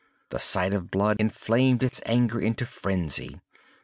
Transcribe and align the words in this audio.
The 0.29 0.39
sight 0.39 0.73
of 0.73 0.89
blood 0.89 1.17
inflamed 1.21 1.83
its 1.83 2.01
anger 2.07 2.41
into 2.41 2.65
phrenzy. 2.65 3.39